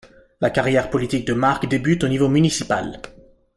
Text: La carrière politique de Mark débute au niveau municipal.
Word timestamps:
La 0.39 0.49
carrière 0.49 0.89
politique 0.89 1.27
de 1.27 1.33
Mark 1.33 1.67
débute 1.67 2.03
au 2.03 2.07
niveau 2.07 2.27
municipal. 2.27 2.99